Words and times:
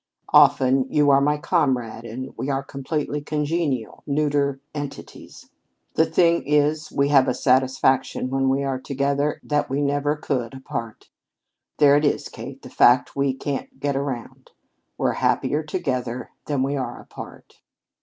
Often 0.33 0.87
you 0.91 1.11
are 1.11 1.21
my 1.21 1.37
comrade, 1.37 2.05
and 2.05 2.35
we 2.35 2.49
are 2.49 2.63
completely 2.63 3.21
congenial, 3.21 4.01
neuter 4.07 4.59
entities. 4.73 5.47
The 5.93 6.07
thing 6.07 6.41
is 6.47 6.91
we 6.91 7.09
have 7.09 7.27
a 7.27 7.35
satisfaction 7.35 8.31
when 8.31 8.49
we 8.49 8.63
are 8.63 8.79
together 8.79 9.39
that 9.43 9.69
we 9.69 9.79
never 9.79 10.15
could 10.15 10.55
apart. 10.55 11.07
There 11.77 11.95
it 11.97 12.03
is, 12.03 12.29
Kate, 12.29 12.63
the 12.63 12.69
fact 12.71 13.15
we 13.15 13.35
can't 13.35 13.79
get 13.79 13.95
around. 13.95 14.49
We're 14.97 15.11
happier 15.21 15.61
together 15.61 16.31
than 16.47 16.63
we 16.63 16.75
are 16.75 16.99
apart!" 16.99 17.61